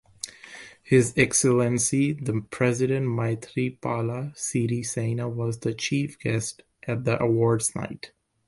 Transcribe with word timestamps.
His 0.81 1.13
Excellency 1.15 2.11
The 2.11 2.41
President 2.49 3.05
Maithripala 3.05 4.35
Sirisena 4.35 5.31
was 5.31 5.59
the 5.59 5.75
chief 5.75 6.17
guest 6.17 6.63
at 6.87 7.03
the 7.05 7.21
awards 7.21 7.75
night. 7.75 8.11